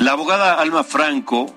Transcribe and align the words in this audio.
La 0.00 0.12
abogada 0.12 0.54
Alma 0.54 0.82
Franco 0.82 1.54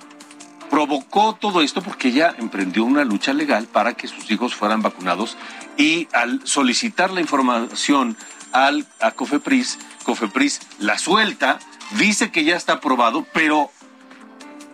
provocó 0.70 1.34
todo 1.34 1.62
esto 1.62 1.82
porque 1.82 2.10
ella 2.10 2.36
emprendió 2.38 2.84
una 2.84 3.06
lucha 3.06 3.32
legal 3.32 3.68
para 3.68 3.94
que 3.94 4.10
sus 4.10 4.30
hijos 4.30 4.54
fueran 4.54 4.82
vacunados 4.82 5.38
y 5.78 6.10
al 6.12 6.46
solicitar 6.46 7.12
la 7.12 7.22
información 7.22 8.18
al, 8.52 8.86
a 9.00 9.12
Cofepris, 9.12 9.80
Cofepris 10.04 10.60
la 10.80 10.98
suelta, 10.98 11.58
dice 11.92 12.32
que 12.32 12.44
ya 12.44 12.58
está 12.58 12.74
aprobado, 12.74 13.26
pero 13.32 13.72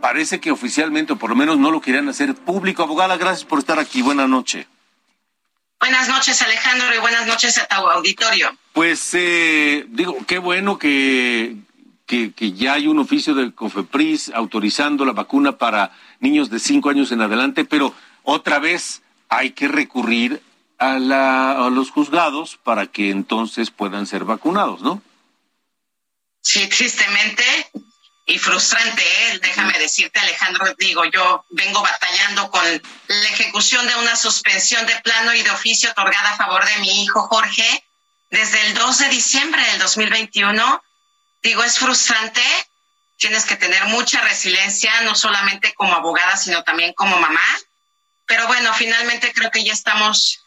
parece 0.01 0.39
que 0.39 0.49
oficialmente, 0.49 1.13
o 1.13 1.17
por 1.17 1.29
lo 1.29 1.35
menos 1.35 1.59
no 1.59 1.69
lo 1.69 1.79
querían 1.79 2.09
hacer 2.09 2.33
público. 2.33 2.81
Abogada, 2.81 3.17
gracias 3.17 3.45
por 3.45 3.59
estar 3.59 3.77
aquí. 3.77 4.01
Buenas 4.01 4.27
noches. 4.27 4.65
Buenas 5.79 6.09
noches, 6.09 6.41
Alejandro, 6.41 6.87
y 6.95 6.97
buenas 6.97 7.27
noches 7.27 7.59
a 7.59 7.67
tu 7.67 7.87
auditorio. 7.87 8.49
Pues 8.73 9.13
eh, 9.13 9.85
digo, 9.89 10.17
qué 10.25 10.39
bueno 10.39 10.79
que, 10.79 11.55
que, 12.09 12.53
ya 12.53 12.73
hay 12.73 12.87
un 12.87 12.97
oficio 12.97 13.35
del 13.35 13.53
COFEPRIS 13.53 14.31
autorizando 14.33 15.05
la 15.05 15.13
vacuna 15.13 15.59
para 15.59 15.91
niños 16.19 16.49
de 16.49 16.59
cinco 16.59 16.89
años 16.89 17.11
en 17.11 17.21
adelante, 17.21 17.65
pero 17.65 17.93
otra 18.23 18.57
vez 18.57 19.03
hay 19.29 19.51
que 19.51 19.67
recurrir 19.67 20.41
a 20.79 20.97
los 20.97 21.91
juzgados 21.91 22.57
para 22.63 22.87
que 22.87 23.11
entonces 23.11 23.69
puedan 23.69 24.07
ser 24.07 24.23
vacunados, 24.23 24.81
¿no? 24.81 25.03
Sí, 26.41 26.67
tristemente 26.67 27.43
y 28.25 28.39
frustrante, 28.39 29.03
¿eh? 29.03 29.39
déjame 29.41 29.77
decirte, 29.77 30.19
Alejandro, 30.19 30.65
digo, 30.79 31.03
yo 31.05 31.45
vengo 31.49 31.81
batallando 31.81 32.49
con 32.49 32.63
la 32.63 33.29
ejecución 33.29 33.85
de 33.87 33.95
una 33.97 34.15
suspensión 34.15 34.85
de 34.87 34.95
plano 35.01 35.33
y 35.33 35.41
de 35.43 35.49
oficio 35.51 35.91
otorgada 35.91 36.31
a 36.31 36.37
favor 36.37 36.65
de 36.65 36.77
mi 36.81 37.03
hijo 37.03 37.21
Jorge 37.23 37.83
desde 38.31 38.65
el 38.67 38.73
2 38.73 38.97
de 38.99 39.09
diciembre 39.09 39.61
del 39.71 39.79
2021. 39.79 40.81
Digo, 41.41 41.63
es 41.63 41.77
frustrante, 41.79 42.43
tienes 43.17 43.45
que 43.45 43.55
tener 43.55 43.85
mucha 43.85 44.21
resiliencia, 44.21 45.01
no 45.01 45.15
solamente 45.15 45.73
como 45.73 45.93
abogada, 45.95 46.37
sino 46.37 46.63
también 46.63 46.93
como 46.93 47.17
mamá. 47.17 47.59
Pero 48.25 48.47
bueno, 48.47 48.73
finalmente 48.73 49.33
creo 49.33 49.49
que 49.51 49.63
ya 49.63 49.73
estamos, 49.73 50.41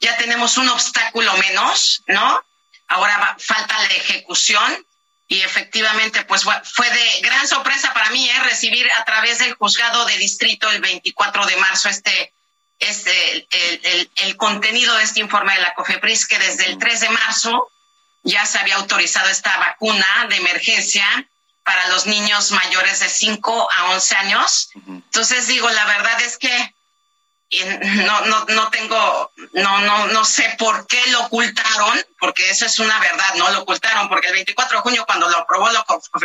ya 0.00 0.16
tenemos 0.16 0.56
un 0.56 0.68
obstáculo 0.68 1.32
menos, 1.38 2.02
¿no? 2.06 2.44
Ahora 2.88 3.18
va, 3.18 3.36
falta 3.38 3.78
la 3.78 3.94
ejecución 3.94 4.86
y 5.28 5.40
efectivamente 5.40 6.24
pues 6.24 6.44
fue 6.44 6.90
de 6.90 7.20
gran 7.22 7.48
sorpresa 7.48 7.94
para 7.94 8.10
mí 8.10 8.28
¿eh? 8.28 8.40
recibir 8.40 8.86
a 8.92 9.04
través 9.04 9.38
del 9.38 9.54
juzgado 9.54 10.04
de 10.04 10.18
distrito 10.18 10.70
el 10.70 10.82
24 10.82 11.46
de 11.46 11.56
marzo 11.56 11.88
este 11.88 12.34
este 12.78 13.32
el, 13.32 13.80
el, 13.82 14.10
el, 14.16 14.36
contenido 14.36 14.94
de 14.96 15.04
este 15.04 15.20
informe 15.20 15.54
de 15.54 15.62
la 15.62 15.72
COFEPRIS 15.72 16.26
que 16.26 16.38
desde 16.38 16.66
el 16.66 16.76
3 16.76 17.00
de 17.00 17.08
marzo 17.08 17.70
ya 18.22 18.46
se 18.46 18.58
había 18.58 18.76
autorizado 18.76 19.28
esta 19.28 19.56
vacuna 19.58 20.26
de 20.28 20.36
emergencia 20.36 21.04
para 21.64 21.88
los 21.88 22.06
niños 22.06 22.50
mayores 22.50 23.00
de 23.00 23.08
5 23.08 23.68
a 23.70 23.90
11 23.92 24.16
años. 24.16 24.70
Entonces 24.86 25.46
digo, 25.46 25.68
la 25.70 25.84
verdad 25.86 26.20
es 26.22 26.36
que 26.36 26.74
no, 28.04 28.20
no, 28.22 28.44
no 28.46 28.70
tengo, 28.70 29.30
no, 29.52 29.80
no, 29.80 30.06
no 30.06 30.24
sé 30.24 30.54
por 30.58 30.86
qué 30.86 31.00
lo 31.08 31.26
ocultaron, 31.26 32.00
porque 32.18 32.48
eso 32.48 32.64
es 32.64 32.78
una 32.78 32.98
verdad, 32.98 33.34
no 33.36 33.50
lo 33.50 33.62
ocultaron, 33.62 34.08
porque 34.08 34.28
el 34.28 34.34
24 34.34 34.78
de 34.78 34.82
junio 34.82 35.04
cuando 35.06 35.28
lo 35.28 35.38
aprobó 35.38 35.68
la 35.70 35.84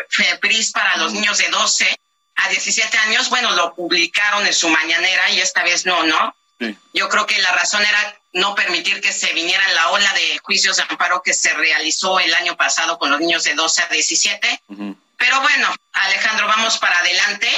FEPRIS 0.10 0.72
para 0.72 0.96
los 0.98 1.12
niños 1.12 1.38
de 1.38 1.50
12 1.50 2.00
a 2.36 2.50
17 2.50 2.98
años, 3.00 3.30
bueno, 3.30 3.52
lo 3.52 3.76
publicaron 3.76 4.46
en 4.46 4.54
su 4.54 4.70
mañanera 4.70 5.30
y 5.32 5.42
esta 5.42 5.64
vez 5.64 5.86
no, 5.86 6.04
¿no? 6.04 6.36
Sí. 6.60 6.78
Yo 6.94 7.10
creo 7.10 7.26
que 7.26 7.40
la 7.42 7.52
razón 7.52 7.84
era 7.84 8.20
no 8.38 8.56
permitir 8.56 9.02
que 9.02 9.12
se 9.12 9.34
viniera 9.34 9.68
la 9.70 9.90
ola 9.90 10.12
de 10.14 10.40
juicios 10.44 10.78
de 10.78 10.84
amparo 10.84 11.22
que 11.24 11.34
se 11.34 11.54
realizó 11.54 12.20
el 12.20 12.34
año 12.34 12.56
pasado 12.56 12.98
con 12.98 13.10
los 13.12 13.20
niños 13.20 13.44
de 13.44 13.56
12 13.56 13.82
a 13.82 13.88
17. 13.88 14.62
Uh 14.68 14.76
-huh. 14.76 14.98
Pero 15.18 15.42
bueno, 15.42 15.74
Alejandro, 15.94 16.48
vamos 16.48 16.78
para 16.78 17.00
adelante 17.00 17.50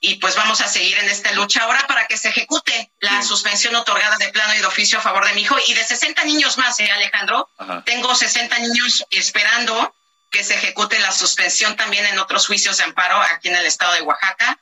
y 0.00 0.16
pues 0.16 0.34
vamos 0.36 0.60
a 0.60 0.68
seguir 0.68 0.98
en 0.98 1.08
esta 1.08 1.32
lucha 1.32 1.62
ahora 1.62 1.86
para 1.86 2.06
que 2.06 2.16
se 2.16 2.28
ejecute 2.28 2.90
la 3.00 3.22
sí. 3.22 3.28
suspensión 3.28 3.74
otorgada 3.76 4.16
de 4.16 4.28
plano 4.28 4.54
y 4.54 4.58
de 4.58 4.66
oficio 4.66 4.98
a 4.98 5.02
favor 5.02 5.26
de 5.26 5.34
mi 5.34 5.42
hijo 5.42 5.56
y 5.66 5.74
de 5.74 5.84
60 5.84 6.24
niños 6.24 6.58
más, 6.58 6.78
¿eh, 6.80 6.90
Alejandro? 6.90 7.48
Ajá. 7.58 7.82
Tengo 7.84 8.14
60 8.14 8.58
niños 8.58 9.04
esperando 9.10 9.94
que 10.30 10.44
se 10.44 10.54
ejecute 10.54 10.98
la 10.98 11.12
suspensión 11.12 11.76
también 11.76 12.04
en 12.06 12.18
otros 12.18 12.46
juicios 12.46 12.76
de 12.78 12.84
amparo 12.84 13.20
aquí 13.20 13.48
en 13.48 13.56
el 13.56 13.66
estado 13.66 13.94
de 13.94 14.02
Oaxaca. 14.02 14.58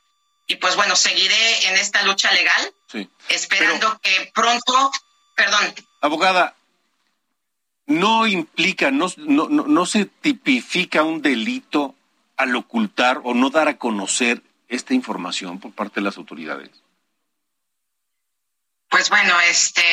Y 0.47 0.55
pues 0.55 0.75
bueno, 0.75 0.95
seguiré 0.95 1.67
en 1.67 1.75
esta 1.77 2.03
lucha 2.03 2.31
legal, 2.31 2.73
sí. 2.91 3.09
esperando 3.27 3.99
Pero, 4.01 4.17
que 4.17 4.31
pronto, 4.33 4.91
perdón. 5.37 5.73
Abogada, 6.01 6.57
no 7.85 8.27
implica, 8.27 8.91
no, 8.91 9.07
no, 9.15 9.47
no 9.47 9.85
se 9.85 10.05
tipifica 10.05 11.03
un 11.03 11.21
delito 11.21 11.95
al 12.35 12.55
ocultar 12.55 13.21
o 13.23 13.33
no 13.33 13.49
dar 13.49 13.67
a 13.67 13.77
conocer 13.77 14.43
esta 14.69 14.93
información 14.93 15.59
por 15.59 15.73
parte 15.73 15.95
de 15.95 16.05
las 16.05 16.17
autoridades? 16.17 16.69
Pues 18.89 19.09
bueno, 19.09 19.37
este, 19.41 19.83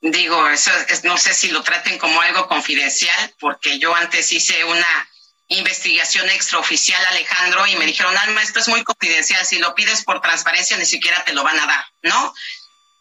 digo, 0.00 0.48
eso 0.48 0.70
es, 0.88 1.04
no 1.04 1.18
sé 1.18 1.34
si 1.34 1.50
lo 1.50 1.62
traten 1.62 1.98
como 1.98 2.20
algo 2.20 2.46
confidencial, 2.48 3.34
porque 3.38 3.78
yo 3.78 3.94
antes 3.94 4.32
hice 4.32 4.64
una 4.64 5.08
investigación 5.48 6.28
extraoficial, 6.30 7.04
Alejandro, 7.06 7.66
y 7.66 7.76
me 7.76 7.86
dijeron, 7.86 8.16
Alma, 8.16 8.42
esto 8.42 8.60
es 8.60 8.68
muy 8.68 8.82
confidencial, 8.82 9.44
si 9.44 9.58
lo 9.58 9.74
pides 9.74 10.04
por 10.04 10.20
transparencia 10.20 10.76
ni 10.76 10.86
siquiera 10.86 11.24
te 11.24 11.34
lo 11.34 11.44
van 11.44 11.58
a 11.58 11.66
dar, 11.66 11.84
¿no? 12.02 12.34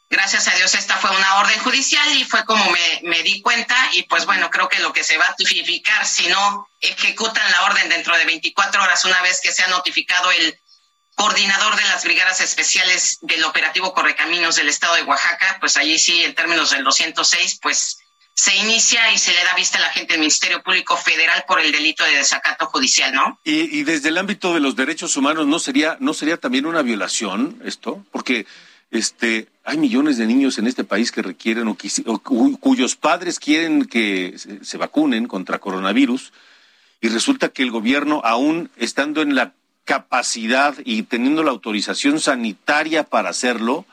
Gracias 0.10 0.48
a 0.48 0.56
Dios 0.56 0.76
esta 0.76 0.98
fue 0.98 1.10
una 1.10 1.40
orden 1.40 1.60
judicial 1.60 2.16
y 2.16 2.24
fue 2.24 2.46
como 2.46 2.64
me, 2.70 3.02
me 3.04 3.24
di 3.24 3.42
cuenta 3.42 3.76
y 3.94 4.04
pues 4.04 4.26
bueno, 4.26 4.50
creo 4.52 4.70
que 4.70 4.80
lo 4.80 4.94
que 4.94 5.04
se 5.04 5.18
va 5.18 5.26
a 5.26 5.36
tipificar 5.36 6.06
si 6.06 6.28
no 6.28 6.68
ejecutan 6.80 7.52
la 7.52 7.64
orden 7.64 7.90
dentro 7.90 8.16
de 8.16 8.26
24 8.26 8.84
horas 8.84 9.04
una 9.06 9.22
vez 9.22 9.40
que 9.42 9.52
sea 9.52 9.68
notificado 9.68 10.32
el 10.32 10.60
coordinador 11.16 11.76
de 11.76 11.84
las 11.84 12.04
brigadas 12.04 12.42
especiales 12.42 13.18
del 13.22 13.44
operativo 13.46 13.94
Correcaminos 13.94 14.58
del 14.58 14.68
estado 14.68 14.96
de 14.96 15.04
Oaxaca, 15.04 15.58
pues 15.60 15.78
allí 15.78 15.98
sí, 15.98 16.24
en 16.24 16.36
términos 16.36 16.72
del 16.72 16.84
206, 16.84 17.60
pues 17.62 17.98
se 18.34 18.54
inicia 18.58 19.12
y 19.14 19.18
se 19.18 19.34
le 19.34 19.44
da 19.46 19.56
vista 19.56 19.78
a 19.78 19.82
la 19.82 19.92
gente 19.92 20.14
del 20.14 20.20
Ministerio 20.20 20.62
Público 20.62 20.98
Federal 20.98 21.46
por 21.48 21.62
el 21.62 21.72
delito 21.72 22.04
de 22.04 22.18
desacato 22.18 22.66
judicial, 22.68 23.14
¿no? 23.14 23.40
Y, 23.46 23.80
y 23.80 23.84
desde 23.84 24.10
el 24.10 24.18
ámbito 24.18 24.54
de 24.54 24.60
los 24.60 24.76
derechos 24.76 25.16
humanos, 25.16 25.48
¿no 25.48 25.58
sería, 25.58 25.96
no 26.02 26.14
sería 26.14 26.36
también 26.36 26.66
una 26.66 26.82
violación 26.82 27.62
esto? 27.64 28.06
Porque 28.12 28.46
este, 28.92 29.48
hay 29.66 29.78
millones 29.78 30.18
de 30.18 30.28
niños 30.28 30.58
en 30.58 30.68
este 30.68 30.84
país 30.84 31.12
que 31.12 31.22
requieren 31.24 31.68
o, 31.68 31.76
o 32.06 32.20
cuyos 32.60 32.96
padres 32.96 33.40
quieren 33.40 33.86
que 33.86 34.36
se, 34.38 34.64
se 34.64 34.78
vacunen 34.78 35.28
contra 35.28 35.60
coronavirus 35.60 36.32
y 37.02 37.10
resulta 37.10 37.50
que 37.50 37.64
el 37.64 37.72
gobierno, 37.72 38.22
aún 38.24 38.72
estando 38.78 39.22
en 39.22 39.36
la 39.36 39.54
capacidad 39.84 40.76
y 40.84 41.04
teniendo 41.04 41.44
la 41.44 41.52
autorización 41.52 42.20
sanitaria 42.20 43.04
para 43.04 43.30
hacerlo, 43.30 43.86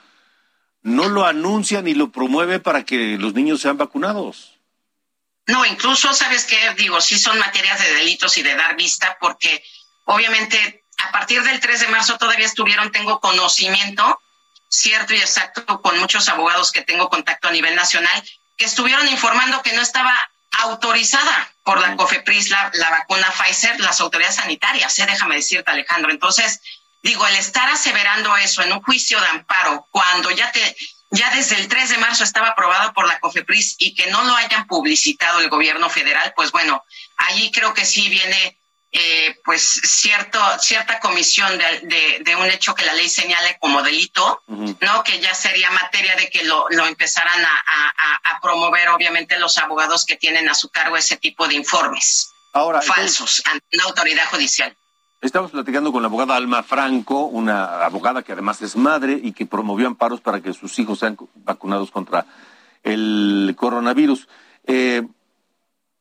no 0.83 1.09
lo 1.09 1.27
anuncia 1.27 1.83
ni 1.83 1.95
lo 1.95 2.11
promueve 2.11 2.61
para 2.61 2.85
que 2.85 3.19
los 3.19 3.35
niños 3.35 3.61
sean 3.61 3.77
vacunados. 3.77 4.59
No, 5.47 5.67
incluso, 5.67 6.13
¿sabes 6.15 6.45
qué? 6.45 6.57
Digo, 6.77 7.01
sí 7.01 7.19
son 7.19 7.39
materias 7.39 7.81
de 7.81 7.93
delitos 7.95 8.37
y 8.39 8.43
de 8.43 8.55
dar 8.55 8.77
vista, 8.77 9.17
porque 9.21 9.63
obviamente 10.05 10.85
a 10.99 11.13
partir 11.13 11.43
del 11.43 11.61
3 11.61 11.81
de 11.81 11.89
marzo 11.89 12.17
todavía 12.17 12.47
estuvieron, 12.47 12.93
tengo 12.93 13.21
conocimiento 13.21 14.22
cierto 14.73 15.13
y 15.15 15.19
exacto 15.19 15.81
con 15.83 15.99
muchos 15.99 16.29
abogados 16.29 16.73
que 16.73 16.83
tengo 16.83 17.11
contacto 17.11 17.49
a 17.49 17.53
nivel 17.53 17.77
nacional, 17.77 18.23
que 18.57 18.65
estuvieron 18.65 19.07
informando 19.09 19.63
que 19.63 19.73
no 19.75 19.83
estaba 19.83 20.15
autorizada 20.59 21.51
por 21.63 21.81
la 21.81 21.97
COFEPRIS 21.97 22.51
la, 22.51 22.71
la 22.75 22.91
vacuna 22.91 23.31
Pfizer, 23.31 23.81
las 23.81 24.01
autoridades 24.01 24.37
sanitarias, 24.37 24.99
¿eh? 24.99 25.07
déjame 25.07 25.37
decirte 25.37 25.71
Alejandro. 25.71 26.11
Entonces, 26.11 26.61
digo, 27.03 27.27
el 27.27 27.37
estar 27.37 27.69
aseverando 27.71 28.37
eso 28.37 28.63
en 28.63 28.73
un 28.73 28.83
juicio 28.83 29.21
de 29.21 29.29
amparo, 29.29 29.87
cuando 29.91 30.31
ya 30.31 30.51
te, 30.53 30.77
ya 31.11 31.31
desde 31.31 31.57
el 31.57 31.69
3 31.69 31.91
de 31.91 31.99
marzo 31.99 32.25
estaba 32.25 32.49
aprobado 32.49 32.93
por 32.95 33.07
la 33.07 33.21
COFEPRIS 33.21 33.77
y 33.79 33.95
que 33.95 34.11
no 34.11 34.25
lo 34.25 34.35
hayan 34.35 34.67
publicitado 34.67 35.41
el 35.41 35.51
gobierno 35.51 35.91
federal, 35.91 36.33
pues 36.35 36.51
bueno, 36.51 36.85
allí 37.17 37.51
creo 37.51 37.75
que 37.75 37.85
sí 37.85 38.09
viene 38.09 38.59
eh, 38.95 39.41
pues 39.43 39.63
cierto, 39.63 40.39
cierta 40.59 41.01
comisión 41.01 41.51
de, 41.57 41.87
de, 41.87 42.23
de, 42.23 42.37
un 42.37 42.45
hecho 42.47 42.75
que 42.75 42.85
la 42.85 42.93
ley 42.93 43.09
señale 43.09 43.57
como 43.59 43.83
delito, 43.83 44.43
uh 44.47 44.55
-huh. 44.55 44.77
¿no? 44.83 45.03
Que 45.03 45.19
ya 45.19 45.35
sería 45.35 45.71
materia 45.71 46.15
de 46.15 46.29
que 46.29 46.45
lo, 46.45 46.67
lo 46.69 46.87
empezaran 46.87 47.43
a, 47.43 47.49
a, 47.49 48.35
a, 48.35 48.41
promover, 48.43 48.91
obviamente, 48.91 49.39
los 49.39 49.57
abogados 49.57 50.05
que 50.05 50.17
tienen 50.17 50.47
a 50.51 50.55
su 50.55 50.69
cargo 50.69 50.99
ese 50.99 51.17
tipo 51.17 51.49
de 51.49 51.55
informes. 51.55 52.33
Ahora, 52.53 52.83
falsos 52.83 53.43
ante 53.47 53.65
una 53.79 53.85
autoridad 53.85 54.27
judicial. 54.31 54.77
Estamos 55.23 55.53
platicando 55.53 55.91
con 55.91 56.03
la 56.03 56.09
abogada 56.09 56.37
Alma 56.37 56.63
Franco, 56.63 57.25
una 57.27 57.85
abogada 57.85 58.23
que 58.23 58.33
además 58.33 58.61
es 58.61 58.77
madre 58.77 59.19
y 59.23 59.33
que 59.33 59.47
promovió 59.47 59.87
amparos 59.87 60.21
para 60.21 60.43
que 60.43 60.53
sus 60.53 60.79
hijos 60.79 60.99
sean 60.99 61.17
vacunados 61.37 61.91
contra 61.91 62.27
el 62.83 63.55
coronavirus. 63.57 64.29
Eh, 64.67 65.03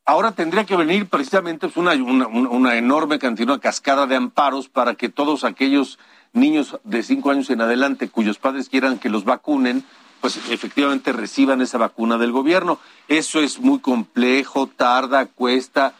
ahora 0.05 0.31
tendría 0.33 0.65
que 0.65 0.75
venir 0.75 1.07
precisamente 1.07 1.67
pues, 1.67 1.77
una, 1.77 2.75
enorme 2.75 3.19
cantidad, 3.19 3.49
una 3.49 3.59
cascada 3.59 4.07
de 4.07 4.15
amparos 4.15 4.69
para 4.69 4.95
que 4.95 5.09
todos 5.09 5.43
aquellos 5.43 5.99
niños 6.33 6.77
de 6.83 7.03
cinco 7.03 7.31
años 7.31 7.49
en 7.49 7.61
adelante 7.61 8.09
cuyos 8.09 8.37
padres 8.37 8.69
quieran 8.69 8.99
que 8.99 9.09
los 9.09 9.25
vacunen, 9.25 9.83
pues 10.21 10.37
efectivamente 10.49 11.11
reciban 11.13 11.61
esa 11.61 11.77
vacuna 11.77 12.17
del 12.17 12.31
gobierno. 12.31 12.79
Eso 13.07 13.39
es 13.39 13.59
muy 13.59 13.79
complejo, 13.79 14.67
tarda, 14.67 15.25
cuesta. 15.25 15.93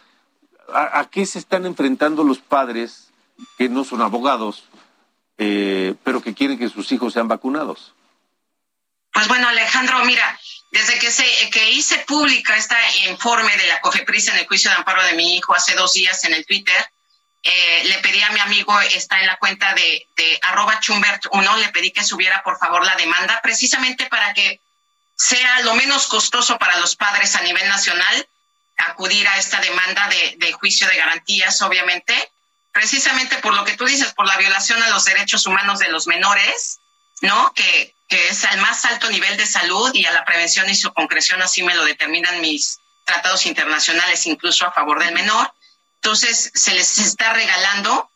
¿A, 0.74 1.00
a 1.00 1.09
qué 1.09 1.25
se 1.25 1.39
están 1.39 1.65
enfrentando 1.65 2.24
los 2.24 2.39
padres 2.39 3.12
que 3.57 3.69
no 3.69 3.83
son 3.83 4.01
abogados, 4.01 4.65
eh, 5.38 5.95
pero 6.03 6.21
que 6.21 6.33
quieren 6.33 6.57
que 6.57 6.69
sus 6.69 6.92
hijos 6.92 7.13
sean 7.13 7.27
vacunados. 7.27 7.94
Pues 9.22 9.28
bueno, 9.28 9.50
Alejandro, 9.50 10.04
mira, 10.04 10.40
desde 10.72 10.98
que, 10.98 11.12
se, 11.12 11.24
que 11.52 11.70
hice 11.70 12.00
pública 12.08 12.58
este 12.58 12.76
informe 13.08 13.56
de 13.56 13.68
la 13.68 13.80
COFEPRIS 13.80 14.30
en 14.30 14.38
el 14.38 14.48
juicio 14.48 14.72
de 14.72 14.78
amparo 14.78 15.04
de 15.04 15.14
mi 15.14 15.36
hijo 15.36 15.54
hace 15.54 15.76
dos 15.76 15.94
días 15.94 16.24
en 16.24 16.34
el 16.34 16.44
Twitter, 16.44 16.90
eh, 17.44 17.84
le 17.86 18.00
pedí 18.00 18.20
a 18.24 18.32
mi 18.32 18.40
amigo, 18.40 18.82
está 18.82 19.20
en 19.20 19.28
la 19.28 19.38
cuenta 19.38 19.76
de, 19.76 20.08
de 20.16 20.40
arroba 20.42 20.82
chumbert1, 20.82 21.58
le 21.60 21.70
pedí 21.70 21.92
que 21.92 22.04
subiera 22.04 22.42
por 22.42 22.58
favor 22.58 22.84
la 22.84 22.96
demanda, 22.96 23.40
precisamente 23.44 24.08
para 24.08 24.34
que 24.34 24.60
sea 25.16 25.60
lo 25.60 25.76
menos 25.76 26.08
costoso 26.08 26.58
para 26.58 26.80
los 26.80 26.96
padres 26.96 27.36
a 27.36 27.42
nivel 27.42 27.70
nacional 27.70 28.28
acudir 28.78 29.28
a 29.28 29.38
esta 29.38 29.60
demanda 29.60 30.08
de, 30.08 30.34
de 30.38 30.52
juicio 30.54 30.88
de 30.88 30.98
garantías, 30.98 31.62
obviamente, 31.62 32.32
precisamente 32.72 33.38
por 33.38 33.54
lo 33.54 33.66
que 33.66 33.78
tú 33.78 33.86
dices, 33.86 34.14
por 34.16 34.26
la 34.26 34.38
violación 34.38 34.82
a 34.82 34.90
los 34.90 35.06
derechos 35.06 35.46
humanos 35.46 35.78
de 35.78 35.90
los 35.90 36.08
menores, 36.08 36.81
¿no? 37.22 37.54
Que, 37.54 37.96
que 38.08 38.30
es 38.30 38.44
al 38.46 38.60
más 38.60 38.84
alto 38.86 39.10
nivel 39.10 39.38
de 39.38 39.46
salud 39.46 39.92
y 39.94 40.06
a 40.06 40.12
la 40.12 40.26
prevención 40.26 40.70
y 40.70 40.76
su 40.76 40.94
concreción, 40.94 41.42
así 41.42 41.64
me 41.64 41.76
lo 41.76 41.86
determinan 41.86 42.42
mis 42.42 42.80
tratados 43.06 43.46
internacionales, 43.46 44.26
incluso 44.26 44.66
a 44.66 44.72
favor 44.72 45.04
del 45.04 45.14
menor. 45.14 45.54
Entonces, 45.96 46.52
se 46.54 46.74
les 46.74 46.98
está 46.98 47.34
regalando 47.34 48.10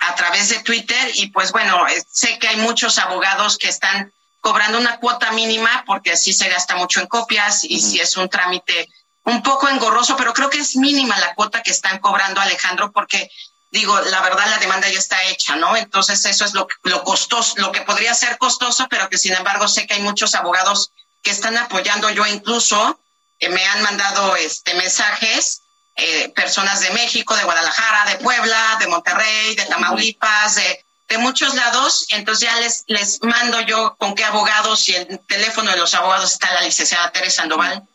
a 0.00 0.14
través 0.14 0.48
de 0.48 0.60
Twitter 0.60 1.12
y 1.14 1.28
pues 1.28 1.52
bueno, 1.52 1.86
eh, 1.88 2.04
sé 2.10 2.38
que 2.38 2.48
hay 2.48 2.56
muchos 2.56 2.98
abogados 2.98 3.58
que 3.58 3.68
están 3.68 4.12
cobrando 4.40 4.78
una 4.78 4.98
cuota 4.98 5.32
mínima 5.32 5.84
porque 5.86 6.12
así 6.12 6.32
se 6.32 6.48
gasta 6.48 6.76
mucho 6.76 7.00
en 7.00 7.06
copias 7.06 7.64
y 7.64 7.80
si 7.80 8.00
es 8.00 8.16
un 8.16 8.28
trámite 8.28 8.88
un 9.24 9.42
poco 9.42 9.68
engorroso, 9.68 10.16
pero 10.16 10.32
creo 10.32 10.48
que 10.48 10.58
es 10.58 10.76
mínima 10.76 11.18
la 11.18 11.34
cuota 11.34 11.62
que 11.62 11.72
están 11.72 11.98
cobrando 11.98 12.40
Alejandro 12.40 12.92
porque 12.92 13.30
digo, 13.70 13.98
la 14.00 14.20
verdad 14.22 14.46
la 14.48 14.58
demanda 14.58 14.88
ya 14.88 14.98
está 14.98 15.22
hecha, 15.24 15.56
¿no? 15.56 15.76
Entonces 15.76 16.24
eso 16.24 16.44
es 16.44 16.54
lo, 16.54 16.66
lo 16.82 17.04
costoso, 17.04 17.54
lo 17.56 17.72
que 17.72 17.82
podría 17.82 18.14
ser 18.14 18.38
costoso, 18.38 18.86
pero 18.88 19.08
que 19.08 19.18
sin 19.18 19.34
embargo 19.34 19.68
sé 19.68 19.86
que 19.86 19.94
hay 19.94 20.02
muchos 20.02 20.34
abogados 20.34 20.92
que 21.22 21.30
están 21.30 21.56
apoyando. 21.56 22.10
Yo 22.10 22.26
incluso 22.26 22.98
eh, 23.38 23.48
me 23.48 23.64
han 23.64 23.82
mandado 23.82 24.36
este 24.36 24.74
mensajes, 24.74 25.62
eh, 25.96 26.30
personas 26.30 26.80
de 26.80 26.90
México, 26.90 27.36
de 27.36 27.44
Guadalajara, 27.44 28.10
de 28.10 28.16
Puebla, 28.16 28.76
de 28.80 28.86
Monterrey, 28.86 29.54
de 29.54 29.66
Tamaulipas, 29.66 30.54
de, 30.54 30.84
de 31.08 31.18
muchos 31.18 31.54
lados. 31.54 32.06
Entonces 32.10 32.48
ya 32.48 32.56
les, 32.60 32.84
les 32.86 33.22
mando 33.22 33.60
yo 33.62 33.96
con 33.98 34.14
qué 34.14 34.24
abogados 34.24 34.88
y 34.88 34.94
el 34.94 35.20
teléfono 35.26 35.70
de 35.70 35.76
los 35.76 35.94
abogados 35.94 36.32
está 36.32 36.52
la 36.54 36.62
licenciada 36.62 37.10
Teresa 37.12 37.42
Sandoval 37.42 37.86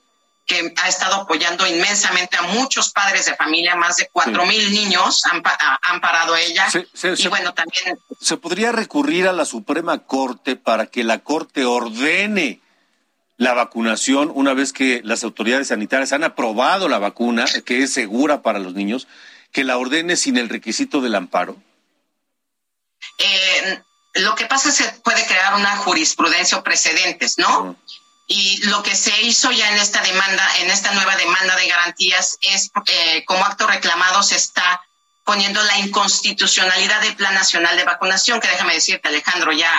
que 0.46 0.74
ha 0.82 0.90
estado 0.90 1.16
apoyando 1.16 1.66
inmensamente 1.66 2.38
a 2.38 2.42
muchos 2.42 2.92
padres 2.92 3.26
de 3.26 3.36
familia, 3.36 3.76
más 3.76 3.98
de 3.98 4.10
cuatro 4.12 4.46
mil 4.46 4.72
niños 4.72 5.22
han, 5.26 5.42
han, 5.82 6.02
parado 6.02 6.36
ella. 6.36 6.68
y 7.18 7.28
bueno, 7.28 7.54
también... 7.54 7.98
¿Se 8.20 8.38
podría 8.38 8.72
recurrir 8.72 9.28
a 9.28 9.34
la 9.34 9.46
Suprema 9.46 10.00
Corte 10.00 10.56
para 10.56 10.88
que 10.88 11.04
la 11.04 11.20
Corte 11.20 11.64
ordene 11.66 12.60
la 13.38 13.54
vacunación 13.54 14.32
una 14.34 14.54
vez 14.54 14.74
que 14.74 15.02
las 15.04 15.24
autoridades 15.24 15.70
sanitarias 15.70 16.14
han 16.14 16.24
aprobado 16.24 16.90
la 16.90 17.00
vacuna, 17.00 17.46
que 17.66 17.84
es 17.84 17.94
segura 17.94 18.42
para 18.42 18.60
los 18.60 18.74
niños, 18.74 19.08
que 19.52 19.64
la 19.64 19.78
ordene 19.78 20.18
sin 20.18 20.38
el 20.38 20.50
requisito 20.50 21.00
del 21.00 21.16
amparo? 21.16 21.56
Eh, 23.18 23.82
lo 24.16 24.36
que 24.36 24.46
pasa 24.46 24.70
es 24.70 24.78
que 24.78 25.02
puede 25.02 25.26
crear 25.26 25.56
una 25.56 25.78
jurisprudencia 25.78 26.58
o 26.58 26.64
precedentes, 26.64 27.38
¿no? 27.38 27.76
Y 28.26 28.66
lo 28.68 28.82
que 28.84 28.96
se 28.96 29.22
hizo 29.22 29.52
ya 29.52 29.70
en 29.72 29.78
esta 29.78 30.02
demanda, 30.02 30.48
en 30.60 30.70
esta 30.70 30.92
nueva 30.94 31.16
demanda 31.16 31.56
de 31.56 31.68
garantías, 31.68 32.38
es 32.42 32.72
eh, 32.86 33.24
como 33.26 33.46
acto 33.46 33.68
reclamado 33.68 34.24
se 34.24 34.36
está 34.36 34.82
poniendo 35.24 35.62
la 35.64 35.78
inconstitucionalidad 35.80 37.02
del 37.02 37.16
Plan 37.16 37.34
Nacional 37.34 37.78
de 37.78 37.86
Vacunación, 37.86 38.40
que 38.40 38.48
déjame 38.48 38.74
decirte, 38.74 39.08
Alejandro, 39.08 39.52
ya 39.52 39.72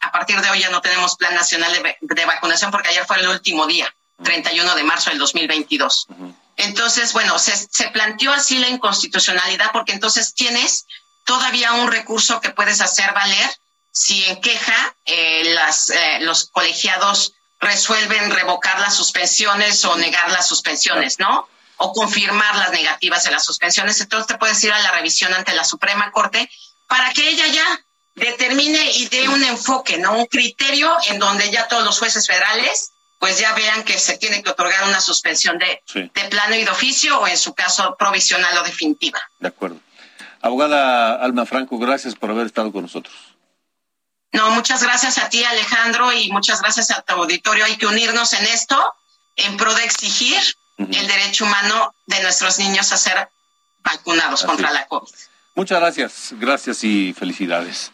a, 0.00 0.12
partir 0.12 0.40
de 0.40 0.50
hoy 0.50 0.60
ya 0.60 0.70
no 0.70 0.80
tenemos 0.80 1.16
Plan 1.16 1.34
Nacional 1.34 1.72
de, 2.00 2.24
Vacunación 2.24 2.70
porque 2.70 2.88
ayer 2.88 3.06
fue 3.06 3.18
el 3.18 3.28
último 3.28 3.66
día, 3.66 3.92
31 4.22 4.74
de 4.74 4.82
marzo 4.82 5.10
del 5.10 5.18
2022. 5.18 6.08
Entonces, 6.56 7.12
bueno, 7.12 7.38
se, 7.38 7.56
se 7.56 7.88
planteó 7.90 8.32
así 8.32 8.58
la 8.58 8.68
inconstitucionalidad 8.68 9.70
porque 9.72 9.92
entonces 9.92 10.34
tienes 10.34 10.86
todavía 11.24 11.72
un 11.74 11.88
recurso 11.88 12.40
que 12.40 12.50
puedes 12.50 12.80
hacer 12.80 13.12
valer 13.12 13.48
si 13.92 14.24
en 14.24 14.40
queja 14.40 14.94
eh, 15.04 15.52
las, 15.54 15.90
eh, 15.90 16.18
los 16.20 16.48
colegiados 16.50 17.34
resuelven 17.60 18.30
revocar 18.30 18.78
las 18.80 18.94
suspensiones 18.94 19.84
o 19.84 19.96
negar 19.96 20.30
las 20.30 20.46
suspensiones, 20.46 21.18
¿no? 21.18 21.48
O 21.76 21.92
confirmar 21.92 22.56
las 22.56 22.70
negativas 22.70 23.24
de 23.24 23.30
las 23.30 23.44
suspensiones. 23.44 24.00
Entonces 24.00 24.26
te 24.26 24.38
puedes 24.38 24.62
ir 24.64 24.72
a 24.72 24.80
la 24.80 24.92
revisión 24.92 25.32
ante 25.34 25.54
la 25.54 25.64
Suprema 25.64 26.10
Corte 26.10 26.50
para 26.86 27.12
que 27.12 27.28
ella 27.28 27.46
ya 27.46 27.84
determine 28.14 28.92
y 28.92 29.06
dé 29.08 29.28
un 29.28 29.42
enfoque, 29.44 29.98
¿no? 29.98 30.18
Un 30.18 30.26
criterio 30.26 30.92
en 31.06 31.18
donde 31.18 31.50
ya 31.50 31.68
todos 31.68 31.84
los 31.84 31.98
jueces 31.98 32.26
federales 32.26 32.92
pues 33.18 33.38
ya 33.38 33.52
vean 33.54 33.82
que 33.82 33.98
se 33.98 34.16
tiene 34.16 34.42
que 34.42 34.50
otorgar 34.50 34.84
una 34.84 35.00
suspensión 35.00 35.58
de, 35.58 35.82
de 35.92 36.24
plano 36.28 36.54
y 36.54 36.64
de 36.64 36.70
oficio 36.70 37.20
o 37.20 37.26
en 37.26 37.36
su 37.36 37.52
caso 37.52 37.96
provisional 37.98 38.56
o 38.58 38.62
definitiva. 38.62 39.20
De 39.40 39.48
acuerdo. 39.48 39.80
Abogada 40.40 41.16
Alma 41.16 41.44
Franco, 41.44 41.78
gracias 41.78 42.14
por 42.14 42.30
haber 42.30 42.46
estado 42.46 42.70
con 42.70 42.82
nosotros. 42.82 43.14
No, 44.32 44.50
muchas 44.50 44.82
gracias 44.82 45.18
a 45.18 45.28
ti, 45.28 45.42
Alejandro, 45.44 46.12
y 46.12 46.30
muchas 46.30 46.60
gracias 46.60 46.90
a 46.90 47.02
tu 47.02 47.14
auditorio. 47.14 47.64
Hay 47.64 47.76
que 47.76 47.86
unirnos 47.86 48.32
en 48.34 48.44
esto 48.44 48.94
en 49.36 49.56
pro 49.56 49.72
de 49.74 49.84
exigir 49.84 50.38
el 50.78 51.08
derecho 51.08 51.44
humano 51.44 51.94
de 52.06 52.22
nuestros 52.22 52.58
niños 52.58 52.92
a 52.92 52.96
ser 52.96 53.28
vacunados 53.82 54.44
contra 54.44 54.70
la 54.70 54.86
COVID. 54.86 55.12
Muchas 55.54 55.80
gracias, 55.80 56.34
gracias 56.38 56.84
y 56.84 57.12
felicidades. 57.14 57.90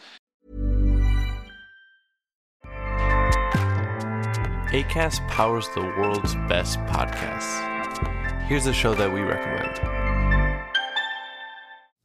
ACAST 4.71 5.25
powers 5.29 5.69
the 5.73 5.81
world's 5.97 6.35
best 6.49 6.79
podcasts. 6.81 7.61
Here's 8.49 8.67
a 8.67 8.73
show 8.73 8.93
that 8.93 9.11
we 9.11 9.21
recommend. 9.21 9.94